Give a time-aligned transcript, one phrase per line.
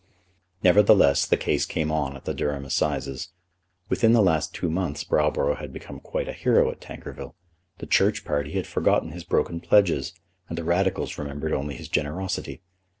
[0.63, 3.29] Nevertheless, the case came on at the Durham Assizes.
[3.87, 7.35] Within the last two months Browborough had become quite a hero at Tankerville.
[7.77, 10.13] The Church party had forgotten his broken pledges,
[10.49, 12.63] and the Radicals remembered only his generosity.